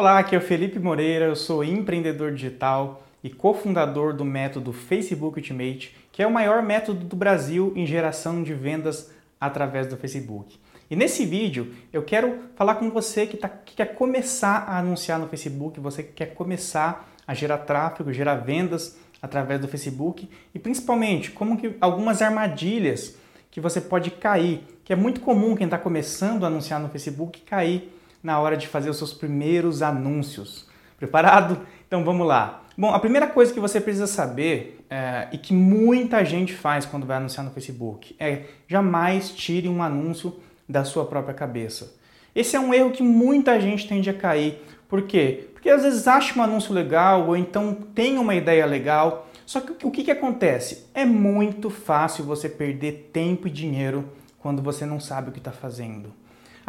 Olá, 0.00 0.18
aqui 0.18 0.34
é 0.34 0.38
o 0.38 0.40
Felipe 0.40 0.78
Moreira, 0.78 1.26
eu 1.26 1.36
sou 1.36 1.62
empreendedor 1.62 2.32
digital 2.32 3.02
e 3.22 3.28
cofundador 3.28 4.14
do 4.14 4.24
método 4.24 4.72
Facebook 4.72 5.38
Ultimate, 5.38 5.94
que 6.10 6.22
é 6.22 6.26
o 6.26 6.32
maior 6.32 6.62
método 6.62 7.04
do 7.04 7.14
Brasil 7.14 7.70
em 7.76 7.84
geração 7.84 8.42
de 8.42 8.54
vendas 8.54 9.10
através 9.38 9.86
do 9.86 9.98
Facebook. 9.98 10.58
E 10.90 10.96
nesse 10.96 11.26
vídeo 11.26 11.74
eu 11.92 12.02
quero 12.02 12.44
falar 12.56 12.76
com 12.76 12.90
você 12.90 13.26
que, 13.26 13.36
tá, 13.36 13.46
que 13.46 13.74
quer 13.74 13.94
começar 13.94 14.64
a 14.66 14.78
anunciar 14.78 15.18
no 15.18 15.28
Facebook, 15.28 15.78
você 15.78 16.02
que 16.02 16.12
quer 16.12 16.32
começar 16.32 17.06
a 17.26 17.34
gerar 17.34 17.58
tráfego, 17.58 18.10
gerar 18.10 18.36
vendas 18.36 18.96
através 19.20 19.60
do 19.60 19.68
Facebook 19.68 20.30
e 20.54 20.58
principalmente 20.58 21.30
como 21.30 21.58
que 21.58 21.76
algumas 21.78 22.22
armadilhas 22.22 23.18
que 23.50 23.60
você 23.60 23.82
pode 23.82 24.12
cair, 24.12 24.64
que 24.82 24.94
é 24.94 24.96
muito 24.96 25.20
comum 25.20 25.54
quem 25.54 25.66
está 25.66 25.76
começando 25.76 26.44
a 26.44 26.46
anunciar 26.46 26.80
no 26.80 26.88
Facebook 26.88 27.42
cair 27.42 27.99
na 28.22 28.38
hora 28.38 28.56
de 28.56 28.66
fazer 28.66 28.90
os 28.90 28.98
seus 28.98 29.12
primeiros 29.12 29.82
anúncios. 29.82 30.68
Preparado? 30.98 31.60
Então 31.86 32.04
vamos 32.04 32.26
lá. 32.26 32.62
Bom, 32.76 32.94
a 32.94 32.98
primeira 32.98 33.26
coisa 33.26 33.52
que 33.52 33.60
você 33.60 33.80
precisa 33.80 34.06
saber 34.06 34.84
é, 34.88 35.28
e 35.32 35.38
que 35.38 35.52
muita 35.52 36.24
gente 36.24 36.54
faz 36.54 36.86
quando 36.86 37.06
vai 37.06 37.16
anunciar 37.16 37.44
no 37.44 37.50
Facebook 37.50 38.14
é 38.18 38.44
jamais 38.68 39.30
tire 39.30 39.68
um 39.68 39.82
anúncio 39.82 40.40
da 40.68 40.84
sua 40.84 41.04
própria 41.04 41.34
cabeça. 41.34 41.94
Esse 42.34 42.56
é 42.56 42.60
um 42.60 42.72
erro 42.72 42.90
que 42.90 43.02
muita 43.02 43.60
gente 43.60 43.88
tende 43.88 44.08
a 44.08 44.14
cair. 44.14 44.62
Por 44.88 45.02
quê? 45.02 45.48
Porque 45.52 45.68
às 45.68 45.82
vezes 45.82 46.08
acha 46.08 46.38
um 46.38 46.42
anúncio 46.42 46.72
legal 46.72 47.26
ou 47.28 47.36
então 47.36 47.74
tem 47.74 48.18
uma 48.18 48.34
ideia 48.34 48.64
legal. 48.64 49.28
Só 49.44 49.60
que 49.60 49.86
o 49.86 49.90
que, 49.90 50.04
que 50.04 50.10
acontece? 50.10 50.86
É 50.94 51.04
muito 51.04 51.70
fácil 51.70 52.24
você 52.24 52.48
perder 52.48 53.10
tempo 53.12 53.48
e 53.48 53.50
dinheiro 53.50 54.10
quando 54.38 54.62
você 54.62 54.86
não 54.86 55.00
sabe 55.00 55.28
o 55.28 55.32
que 55.32 55.38
está 55.38 55.52
fazendo. 55.52 56.12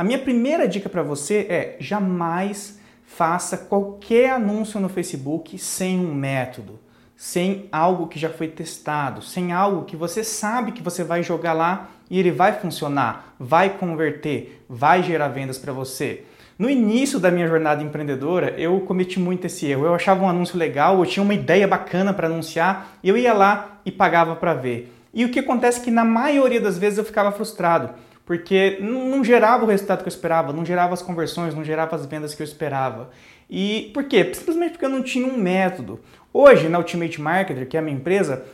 A 0.01 0.03
minha 0.03 0.17
primeira 0.17 0.67
dica 0.67 0.89
para 0.89 1.03
você 1.03 1.45
é 1.47 1.75
jamais 1.79 2.79
faça 3.05 3.55
qualquer 3.55 4.31
anúncio 4.31 4.79
no 4.79 4.89
Facebook 4.89 5.59
sem 5.59 5.99
um 5.99 6.12
método, 6.12 6.79
sem 7.15 7.70
algo 7.71 8.07
que 8.07 8.17
já 8.17 8.31
foi 8.31 8.48
testado, 8.48 9.21
sem 9.21 9.51
algo 9.51 9.85
que 9.85 9.95
você 9.95 10.23
sabe 10.23 10.71
que 10.71 10.81
você 10.81 11.03
vai 11.03 11.21
jogar 11.21 11.53
lá 11.53 11.91
e 12.09 12.17
ele 12.17 12.31
vai 12.31 12.51
funcionar, 12.51 13.35
vai 13.39 13.77
converter, 13.77 14.65
vai 14.67 15.03
gerar 15.03 15.27
vendas 15.27 15.59
para 15.59 15.71
você. 15.71 16.23
No 16.57 16.67
início 16.67 17.20
da 17.20 17.29
minha 17.29 17.48
jornada 17.48 17.83
empreendedora, 17.83 18.55
eu 18.57 18.79
cometi 18.79 19.20
muito 19.20 19.45
esse 19.45 19.67
erro. 19.67 19.85
Eu 19.85 19.93
achava 19.93 20.23
um 20.23 20.29
anúncio 20.29 20.57
legal, 20.57 20.98
eu 20.98 21.05
tinha 21.05 21.21
uma 21.21 21.35
ideia 21.35 21.67
bacana 21.67 22.11
para 22.11 22.26
anunciar, 22.26 22.98
eu 23.04 23.15
ia 23.15 23.33
lá 23.33 23.79
e 23.85 23.91
pagava 23.91 24.35
para 24.35 24.55
ver. 24.55 24.91
E 25.13 25.23
o 25.26 25.29
que 25.29 25.39
acontece 25.39 25.79
é 25.79 25.83
que 25.83 25.91
na 25.91 26.04
maioria 26.04 26.59
das 26.59 26.76
vezes 26.76 26.98
eu 26.98 27.05
ficava 27.05 27.31
frustrado 27.31 27.91
porque 28.25 28.77
não 28.79 29.23
gerava 29.23 29.63
o 29.63 29.67
resultado 29.67 29.99
que 29.99 30.07
eu 30.07 30.11
esperava, 30.11 30.53
não 30.53 30.65
gerava 30.65 30.93
as 30.93 31.01
conversões, 31.01 31.53
não 31.53 31.63
gerava 31.63 31.95
as 31.95 32.05
vendas 32.05 32.33
que 32.33 32.41
eu 32.41 32.45
esperava. 32.45 33.09
E 33.49 33.91
por 33.93 34.05
quê? 34.05 34.33
Simplesmente 34.33 34.71
porque 34.71 34.85
eu 34.85 34.89
não 34.89 35.03
tinha 35.03 35.25
um 35.25 35.37
método. 35.37 35.99
Hoje, 36.33 36.69
na 36.69 36.77
Ultimate 36.77 37.19
Marketer, 37.19 37.67
que 37.67 37.75
é 37.75 37.79
a 37.79 37.83
minha 37.83 37.97
empresa, 37.97 38.45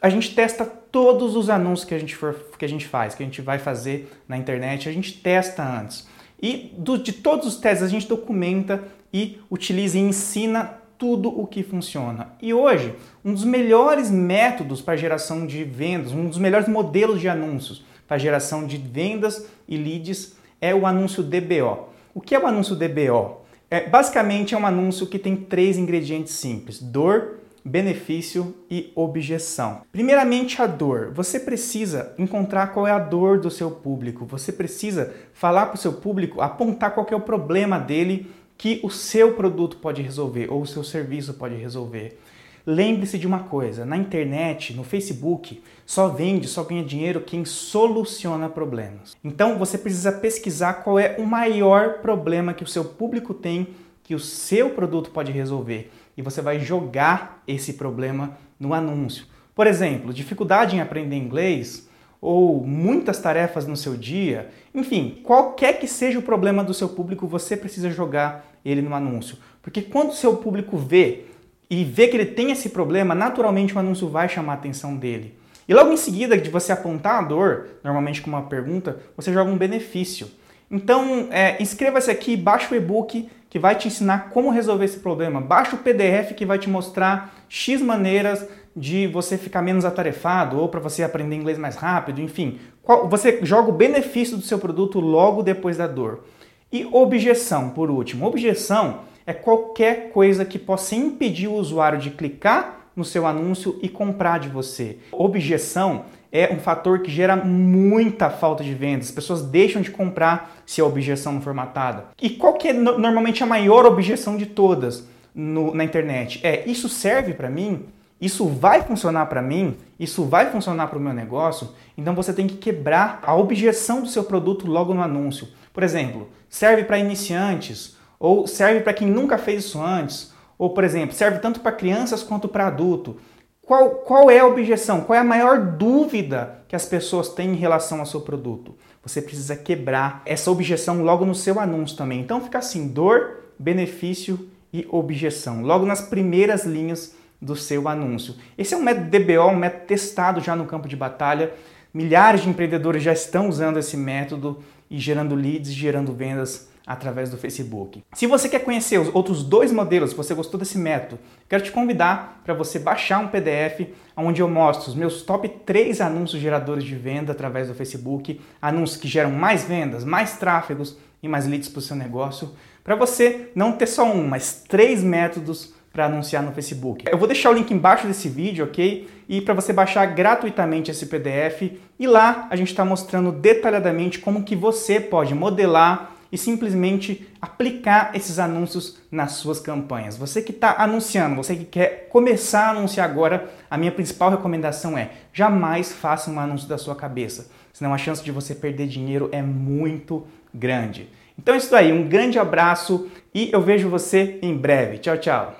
a 0.00 0.08
gente 0.08 0.34
testa 0.34 0.64
todos 0.64 1.36
os 1.36 1.50
anúncios 1.50 1.88
que 1.88 1.94
a 1.94 1.98
gente, 1.98 2.16
for, 2.16 2.34
que 2.58 2.64
a 2.64 2.68
gente 2.68 2.86
faz, 2.86 3.14
que 3.14 3.22
a 3.22 3.26
gente 3.26 3.40
vai 3.40 3.58
fazer 3.58 4.10
na 4.26 4.36
internet, 4.36 4.88
a 4.88 4.92
gente 4.92 5.12
testa 5.20 5.62
antes. 5.62 6.08
E 6.40 6.74
do, 6.76 6.98
de 6.98 7.12
todos 7.12 7.46
os 7.46 7.56
testes 7.56 7.86
a 7.86 7.90
gente 7.90 8.08
documenta 8.08 8.82
e 9.12 9.38
utiliza 9.50 9.98
e 9.98 10.00
ensina 10.00 10.81
tudo 11.02 11.36
o 11.36 11.48
que 11.48 11.64
funciona. 11.64 12.28
E 12.40 12.54
hoje, 12.54 12.94
um 13.24 13.34
dos 13.34 13.44
melhores 13.44 14.08
métodos 14.08 14.80
para 14.80 14.94
geração 14.94 15.44
de 15.44 15.64
vendas, 15.64 16.12
um 16.12 16.28
dos 16.28 16.38
melhores 16.38 16.68
modelos 16.68 17.20
de 17.20 17.28
anúncios 17.28 17.84
para 18.06 18.18
geração 18.18 18.64
de 18.64 18.76
vendas 18.76 19.44
e 19.66 19.76
leads 19.76 20.36
é 20.60 20.72
o 20.72 20.86
anúncio 20.86 21.24
DBO. 21.24 21.88
O 22.14 22.20
que 22.20 22.36
é 22.36 22.38
o 22.38 22.46
anúncio 22.46 22.76
DBO? 22.76 23.40
É, 23.68 23.88
basicamente 23.88 24.54
é 24.54 24.56
um 24.56 24.64
anúncio 24.64 25.08
que 25.08 25.18
tem 25.18 25.34
três 25.34 25.76
ingredientes 25.76 26.34
simples: 26.34 26.80
dor, 26.80 27.40
benefício 27.64 28.54
e 28.70 28.92
objeção. 28.94 29.80
Primeiramente, 29.90 30.62
a 30.62 30.68
dor. 30.68 31.10
Você 31.12 31.40
precisa 31.40 32.14
encontrar 32.16 32.68
qual 32.68 32.86
é 32.86 32.92
a 32.92 33.00
dor 33.00 33.40
do 33.40 33.50
seu 33.50 33.72
público. 33.72 34.24
Você 34.26 34.52
precisa 34.52 35.12
falar 35.32 35.66
para 35.66 35.74
o 35.74 35.78
seu 35.78 35.94
público, 35.94 36.40
apontar 36.40 36.94
qual 36.94 37.04
é 37.10 37.16
o 37.16 37.20
problema 37.20 37.76
dele 37.76 38.30
que 38.62 38.78
o 38.84 38.90
seu 38.90 39.34
produto 39.34 39.78
pode 39.78 40.00
resolver 40.02 40.46
ou 40.48 40.62
o 40.62 40.66
seu 40.68 40.84
serviço 40.84 41.34
pode 41.34 41.56
resolver. 41.56 42.16
Lembre-se 42.64 43.18
de 43.18 43.26
uma 43.26 43.40
coisa: 43.40 43.84
na 43.84 43.96
internet, 43.96 44.72
no 44.72 44.84
Facebook, 44.84 45.60
só 45.84 46.06
vende, 46.06 46.46
só 46.46 46.62
ganha 46.62 46.84
dinheiro 46.84 47.22
quem 47.22 47.44
soluciona 47.44 48.48
problemas. 48.48 49.16
Então 49.24 49.58
você 49.58 49.76
precisa 49.76 50.12
pesquisar 50.12 50.74
qual 50.74 50.96
é 50.96 51.16
o 51.18 51.26
maior 51.26 51.94
problema 51.94 52.54
que 52.54 52.62
o 52.62 52.66
seu 52.66 52.84
público 52.84 53.34
tem 53.34 53.66
que 54.04 54.14
o 54.14 54.20
seu 54.20 54.70
produto 54.70 55.10
pode 55.10 55.32
resolver 55.32 55.90
e 56.16 56.22
você 56.22 56.40
vai 56.40 56.60
jogar 56.60 57.42
esse 57.48 57.72
problema 57.72 58.38
no 58.60 58.72
anúncio. 58.72 59.26
Por 59.56 59.66
exemplo, 59.66 60.14
dificuldade 60.14 60.76
em 60.76 60.80
aprender 60.80 61.16
inglês 61.16 61.88
ou 62.22 62.64
muitas 62.64 63.18
tarefas 63.18 63.66
no 63.66 63.76
seu 63.76 63.96
dia, 63.96 64.48
enfim, 64.72 65.20
qualquer 65.24 65.80
que 65.80 65.88
seja 65.88 66.20
o 66.20 66.22
problema 66.22 66.62
do 66.62 66.72
seu 66.72 66.88
público, 66.88 67.26
você 67.26 67.56
precisa 67.56 67.90
jogar 67.90 68.46
ele 68.64 68.80
no 68.80 68.94
anúncio. 68.94 69.36
Porque 69.60 69.82
quando 69.82 70.10
o 70.10 70.14
seu 70.14 70.36
público 70.36 70.76
vê 70.76 71.24
e 71.68 71.82
vê 71.84 72.06
que 72.06 72.16
ele 72.16 72.26
tem 72.26 72.52
esse 72.52 72.68
problema, 72.68 73.12
naturalmente 73.12 73.74
o 73.74 73.78
anúncio 73.80 74.08
vai 74.08 74.28
chamar 74.28 74.52
a 74.52 74.56
atenção 74.56 74.96
dele. 74.96 75.36
E 75.66 75.74
logo 75.74 75.92
em 75.92 75.96
seguida 75.96 76.38
de 76.38 76.48
você 76.48 76.70
apontar 76.70 77.18
a 77.18 77.22
dor, 77.22 77.66
normalmente 77.82 78.22
com 78.22 78.30
uma 78.30 78.42
pergunta, 78.42 78.98
você 79.16 79.32
joga 79.32 79.50
um 79.50 79.58
benefício. 79.58 80.28
Então, 80.70 81.26
é, 81.30 81.60
inscreva-se 81.60 82.10
aqui, 82.10 82.36
baixa 82.36 82.72
o 82.72 82.76
e-book 82.76 83.28
que 83.50 83.58
vai 83.58 83.74
te 83.74 83.88
ensinar 83.88 84.30
como 84.30 84.50
resolver 84.50 84.84
esse 84.84 84.98
problema. 85.00 85.40
Baixa 85.40 85.74
o 85.74 85.78
PDF 85.78 86.34
que 86.34 86.46
vai 86.46 86.58
te 86.58 86.70
mostrar 86.70 87.34
X 87.48 87.82
maneiras 87.82 88.46
de 88.74 89.06
você 89.06 89.36
ficar 89.36 89.62
menos 89.62 89.84
atarefado 89.84 90.58
ou 90.58 90.68
para 90.68 90.80
você 90.80 91.02
aprender 91.02 91.36
inglês 91.36 91.58
mais 91.58 91.76
rápido, 91.76 92.20
enfim. 92.20 92.58
Qual, 92.82 93.08
você 93.08 93.40
joga 93.42 93.68
o 93.70 93.74
benefício 93.74 94.36
do 94.36 94.42
seu 94.42 94.58
produto 94.58 94.98
logo 94.98 95.42
depois 95.42 95.76
da 95.76 95.86
dor. 95.86 96.24
E 96.72 96.88
objeção, 96.90 97.70
por 97.70 97.90
último. 97.90 98.26
Objeção 98.26 99.00
é 99.26 99.32
qualquer 99.32 100.10
coisa 100.10 100.44
que 100.44 100.58
possa 100.58 100.94
impedir 100.94 101.48
o 101.48 101.54
usuário 101.54 101.98
de 101.98 102.10
clicar 102.10 102.88
no 102.96 103.04
seu 103.04 103.26
anúncio 103.26 103.78
e 103.82 103.88
comprar 103.88 104.38
de 104.38 104.48
você. 104.48 104.98
Objeção 105.12 106.04
é 106.30 106.52
um 106.52 106.58
fator 106.58 107.00
que 107.00 107.10
gera 107.10 107.36
muita 107.36 108.30
falta 108.30 108.64
de 108.64 108.72
vendas. 108.72 109.08
As 109.08 109.14
pessoas 109.14 109.42
deixam 109.42 109.82
de 109.82 109.90
comprar 109.90 110.56
se 110.64 110.80
a 110.80 110.84
objeção 110.84 111.34
não 111.34 111.42
for 111.42 111.52
matada. 111.52 112.06
E 112.20 112.30
qual 112.30 112.54
que 112.54 112.68
é 112.68 112.72
normalmente 112.72 113.42
a 113.42 113.46
maior 113.46 113.84
objeção 113.84 114.36
de 114.36 114.46
todas 114.46 115.06
no, 115.34 115.74
na 115.74 115.84
internet? 115.84 116.40
É 116.42 116.66
isso 116.66 116.88
serve 116.88 117.34
para 117.34 117.50
mim? 117.50 117.84
Isso 118.22 118.46
vai 118.46 118.84
funcionar 118.84 119.26
para 119.26 119.42
mim? 119.42 119.76
Isso 119.98 120.24
vai 120.24 120.48
funcionar 120.48 120.86
para 120.86 120.96
o 120.96 121.02
meu 121.02 121.12
negócio? 121.12 121.70
Então 121.98 122.14
você 122.14 122.32
tem 122.32 122.46
que 122.46 122.56
quebrar 122.56 123.18
a 123.20 123.34
objeção 123.34 124.00
do 124.00 124.08
seu 124.08 124.22
produto 124.22 124.64
logo 124.64 124.94
no 124.94 125.02
anúncio. 125.02 125.48
Por 125.72 125.82
exemplo, 125.82 126.28
serve 126.48 126.84
para 126.84 127.00
iniciantes 127.00 127.96
ou 128.20 128.46
serve 128.46 128.82
para 128.82 128.94
quem 128.94 129.08
nunca 129.08 129.36
fez 129.36 129.64
isso 129.64 129.82
antes, 129.82 130.32
ou 130.56 130.70
por 130.70 130.84
exemplo, 130.84 131.16
serve 131.16 131.40
tanto 131.40 131.58
para 131.58 131.72
crianças 131.72 132.22
quanto 132.22 132.46
para 132.46 132.68
adulto. 132.68 133.16
Qual, 133.60 133.90
qual 133.90 134.30
é 134.30 134.38
a 134.38 134.46
objeção? 134.46 135.00
Qual 135.00 135.16
é 135.16 135.20
a 135.20 135.24
maior 135.24 135.58
dúvida 135.58 136.62
que 136.68 136.76
as 136.76 136.86
pessoas 136.86 137.28
têm 137.30 137.50
em 137.50 137.56
relação 137.56 137.98
ao 137.98 138.06
seu 138.06 138.20
produto? 138.20 138.76
Você 139.02 139.20
precisa 139.20 139.56
quebrar 139.56 140.22
essa 140.24 140.48
objeção 140.48 141.02
logo 141.02 141.24
no 141.24 141.34
seu 141.34 141.58
anúncio 141.58 141.96
também. 141.96 142.20
Então 142.20 142.40
fica 142.40 142.58
assim: 142.58 142.86
dor, 142.86 143.38
benefício 143.58 144.48
e 144.72 144.86
objeção, 144.88 145.62
logo 145.62 145.84
nas 145.84 146.00
primeiras 146.00 146.64
linhas 146.64 147.16
do 147.42 147.56
seu 147.56 147.88
anúncio. 147.88 148.36
Esse 148.56 148.72
é 148.72 148.76
um 148.76 148.82
método 148.82 149.10
DBO, 149.10 149.48
um 149.48 149.56
método 149.56 149.84
testado 149.86 150.40
já 150.40 150.54
no 150.54 150.64
campo 150.64 150.86
de 150.86 150.94
batalha. 150.94 151.52
Milhares 151.92 152.42
de 152.42 152.48
empreendedores 152.48 153.02
já 153.02 153.12
estão 153.12 153.48
usando 153.48 153.78
esse 153.78 153.96
método 153.96 154.62
e 154.88 154.98
gerando 154.98 155.34
leads, 155.34 155.72
gerando 155.72 156.12
vendas 156.12 156.70
através 156.86 157.30
do 157.30 157.36
Facebook. 157.36 158.02
Se 158.12 158.26
você 158.26 158.48
quer 158.48 158.60
conhecer 158.60 158.98
os 158.98 159.12
outros 159.14 159.42
dois 159.42 159.72
modelos, 159.72 160.10
se 160.10 160.16
você 160.16 160.34
gostou 160.34 160.58
desse 160.58 160.78
método, 160.78 161.20
quero 161.48 161.62
te 161.62 161.72
convidar 161.72 162.40
para 162.44 162.54
você 162.54 162.78
baixar 162.78 163.18
um 163.18 163.28
PDF 163.28 163.88
onde 164.16 164.40
eu 164.40 164.48
mostro 164.48 164.88
os 164.88 164.94
meus 164.94 165.22
top 165.22 165.48
3 165.48 166.00
anúncios 166.00 166.40
geradores 166.40 166.84
de 166.84 166.94
venda 166.94 167.32
através 167.32 167.68
do 167.68 167.74
Facebook, 167.74 168.40
anúncios 168.60 169.00
que 169.00 169.08
geram 169.08 169.30
mais 169.30 169.64
vendas, 169.64 170.04
mais 170.04 170.36
tráfegos 170.36 170.96
e 171.22 171.28
mais 171.28 171.46
leads 171.46 171.68
para 171.68 171.78
o 171.78 171.82
seu 171.82 171.96
negócio, 171.96 172.52
para 172.82 172.96
você 172.96 173.50
não 173.54 173.72
ter 173.72 173.86
só 173.86 174.04
um, 174.04 174.26
mas 174.26 174.64
três 174.68 175.02
métodos 175.02 175.72
para 175.92 176.06
anunciar 176.06 176.42
no 176.42 176.52
Facebook. 176.52 177.04
Eu 177.10 177.18
vou 177.18 177.28
deixar 177.28 177.50
o 177.50 177.52
link 177.52 177.70
embaixo 177.72 178.06
desse 178.06 178.28
vídeo, 178.28 178.64
ok? 178.64 179.08
E 179.28 179.40
para 179.40 179.54
você 179.54 179.72
baixar 179.72 180.06
gratuitamente 180.06 180.90
esse 180.90 181.06
PDF 181.06 181.72
e 181.98 182.06
lá 182.06 182.46
a 182.50 182.56
gente 182.56 182.68
está 182.68 182.84
mostrando 182.84 183.30
detalhadamente 183.30 184.18
como 184.18 184.42
que 184.42 184.56
você 184.56 184.98
pode 184.98 185.34
modelar 185.34 186.12
e 186.32 186.38
simplesmente 186.38 187.28
aplicar 187.40 188.10
esses 188.14 188.38
anúncios 188.38 188.98
nas 189.10 189.32
suas 189.32 189.60
campanhas. 189.60 190.16
Você 190.16 190.40
que 190.40 190.50
está 190.50 190.76
anunciando, 190.78 191.36
você 191.36 191.54
que 191.54 191.66
quer 191.66 192.08
começar 192.08 192.68
a 192.68 192.70
anunciar 192.70 193.08
agora, 193.08 193.50
a 193.70 193.76
minha 193.76 193.92
principal 193.92 194.30
recomendação 194.30 194.96
é 194.96 195.10
jamais 195.30 195.92
faça 195.92 196.30
um 196.30 196.40
anúncio 196.40 196.66
da 196.66 196.78
sua 196.78 196.96
cabeça, 196.96 197.50
senão 197.70 197.92
a 197.92 197.98
chance 197.98 198.24
de 198.24 198.32
você 198.32 198.54
perder 198.54 198.88
dinheiro 198.88 199.28
é 199.30 199.42
muito 199.42 200.26
grande. 200.54 201.08
Então 201.38 201.54
é 201.54 201.58
isso 201.58 201.74
aí, 201.76 201.92
um 201.92 202.08
grande 202.08 202.38
abraço 202.38 203.10
e 203.34 203.50
eu 203.52 203.60
vejo 203.60 203.90
você 203.90 204.38
em 204.40 204.56
breve. 204.56 204.98
Tchau, 204.98 205.18
tchau. 205.18 205.50